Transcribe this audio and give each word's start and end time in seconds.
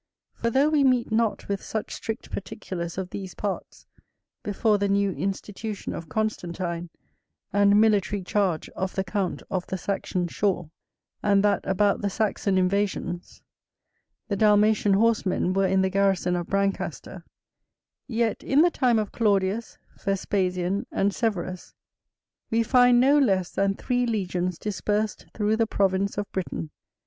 For 0.33 0.49
though 0.49 0.67
we 0.69 0.83
meet 0.83 1.11
not 1.11 1.47
with 1.47 1.61
such 1.61 1.93
strict 1.93 2.31
particulars 2.31 2.97
of 2.97 3.11
these 3.11 3.35
parts 3.35 3.85
before 4.41 4.79
the 4.79 4.89
new 4.89 5.11
institution 5.11 5.93
of 5.93 6.09
Constantine 6.09 6.89
and 7.53 7.79
military 7.79 8.23
charge 8.23 8.67
of 8.69 8.95
the 8.95 9.03
count 9.03 9.43
of 9.51 9.67
the 9.67 9.77
Saxon 9.77 10.27
shore, 10.27 10.71
and 11.21 11.43
that 11.43 11.63
about 11.67 12.01
the 12.01 12.09
Saxon 12.09 12.57
invasions, 12.57 13.43
the 14.27 14.35
Dalmatian 14.35 14.93
horsemen 14.95 15.53
were 15.53 15.67
in 15.67 15.83
the 15.83 15.89
garrison 15.91 16.35
of 16.35 16.47
Brancaster; 16.47 17.23
yet 18.07 18.41
in 18.43 18.63
the 18.63 18.71
time 18.71 18.97
of 18.97 19.11
Claudius, 19.11 19.77
Vespasian, 20.03 20.87
and 20.91 21.13
Severus, 21.13 21.75
we 22.49 22.63
find 22.63 22.99
no 22.99 23.19
less 23.19 23.51
than 23.51 23.75
three 23.75 24.07
legions 24.07 24.57
dispersed 24.57 25.27
through 25.35 25.57
the 25.57 25.67
province 25.67 26.17
of 26.17 26.25
Britain. 26.31 26.71